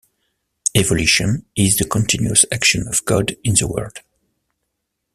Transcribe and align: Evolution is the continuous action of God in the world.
Evolution 0.75 1.45
is 1.55 1.77
the 1.77 1.85
continuous 1.85 2.43
action 2.51 2.87
of 2.87 3.05
God 3.05 3.35
in 3.43 3.53
the 3.53 3.67
world. 3.67 3.99